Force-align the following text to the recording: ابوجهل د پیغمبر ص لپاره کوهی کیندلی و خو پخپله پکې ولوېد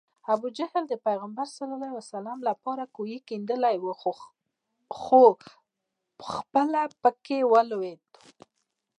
ابوجهل 0.33 0.83
د 0.89 0.93
پیغمبر 1.05 1.45
ص 1.55 1.59
لپاره 2.47 2.83
کوهی 2.95 3.17
کیندلی 3.27 3.75
و 3.81 3.85
خو 5.07 5.21
پخپله 6.19 6.83
پکې 7.03 7.39
ولوېد 7.51 8.01